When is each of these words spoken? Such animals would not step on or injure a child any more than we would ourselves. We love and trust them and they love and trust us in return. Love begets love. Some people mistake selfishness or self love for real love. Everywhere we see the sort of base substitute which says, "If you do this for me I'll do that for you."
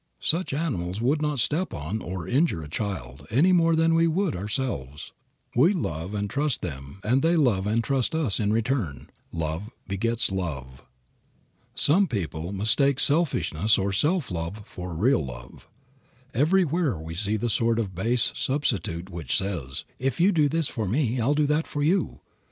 Such 0.19 0.51
animals 0.51 0.99
would 0.99 1.21
not 1.21 1.37
step 1.39 1.75
on 1.75 2.01
or 2.01 2.27
injure 2.27 2.63
a 2.63 2.67
child 2.67 3.27
any 3.29 3.51
more 3.51 3.75
than 3.75 3.93
we 3.93 4.07
would 4.07 4.35
ourselves. 4.35 5.11
We 5.55 5.73
love 5.73 6.15
and 6.15 6.27
trust 6.27 6.63
them 6.63 7.01
and 7.03 7.21
they 7.21 7.35
love 7.35 7.67
and 7.67 7.83
trust 7.83 8.15
us 8.15 8.39
in 8.39 8.51
return. 8.51 9.11
Love 9.31 9.69
begets 9.87 10.31
love. 10.31 10.81
Some 11.75 12.07
people 12.07 12.51
mistake 12.51 12.99
selfishness 12.99 13.77
or 13.77 13.93
self 13.93 14.31
love 14.31 14.63
for 14.65 14.95
real 14.95 15.23
love. 15.23 15.67
Everywhere 16.33 16.97
we 16.97 17.13
see 17.13 17.37
the 17.37 17.47
sort 17.51 17.77
of 17.77 17.93
base 17.93 18.33
substitute 18.35 19.07
which 19.07 19.37
says, 19.37 19.85
"If 19.99 20.19
you 20.19 20.31
do 20.31 20.49
this 20.49 20.67
for 20.67 20.87
me 20.87 21.21
I'll 21.21 21.35
do 21.35 21.45
that 21.45 21.67
for 21.67 21.83
you." 21.83 22.21